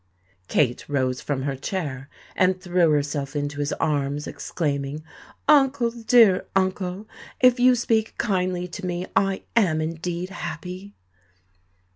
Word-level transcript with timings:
Kate 0.47 0.83
rose 0.89 1.21
from 1.21 1.43
her 1.43 1.55
chair, 1.55 2.09
and 2.35 2.59
threw 2.59 2.89
herself 2.89 3.35
into 3.35 3.59
his 3.59 3.71
arms, 3.73 4.25
exclaiming, 4.25 5.03
"Uncle—dear 5.47 6.47
uncle, 6.55 7.07
if 7.39 7.59
you 7.59 7.75
speak 7.75 8.17
kindly 8.17 8.67
to 8.67 8.83
me, 8.83 9.05
I 9.15 9.43
am 9.55 9.79
indeed 9.79 10.31
happy!" 10.31 10.95